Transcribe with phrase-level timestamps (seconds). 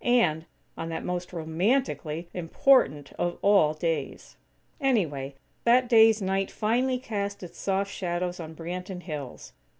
[0.03, 0.45] And,
[0.79, 4.35] on that most romantically important of all days!!
[4.79, 9.53] Anyway, that day's night finally cast its soft shadows on Branton Hills.